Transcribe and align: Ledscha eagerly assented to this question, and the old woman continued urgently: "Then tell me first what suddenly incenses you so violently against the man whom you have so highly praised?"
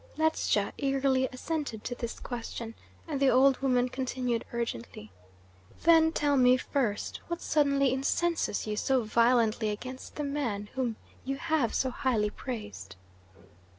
Ledscha 0.17 0.71
eagerly 0.79 1.29
assented 1.31 1.83
to 1.83 1.93
this 1.93 2.19
question, 2.19 2.73
and 3.07 3.19
the 3.19 3.29
old 3.29 3.59
woman 3.59 3.87
continued 3.87 4.43
urgently: 4.51 5.11
"Then 5.83 6.11
tell 6.11 6.37
me 6.37 6.57
first 6.57 7.17
what 7.27 7.39
suddenly 7.39 7.93
incenses 7.93 8.65
you 8.65 8.75
so 8.75 9.03
violently 9.03 9.69
against 9.69 10.15
the 10.15 10.23
man 10.23 10.69
whom 10.73 10.95
you 11.23 11.35
have 11.37 11.75
so 11.75 11.91
highly 11.91 12.31
praised?" 12.31 12.95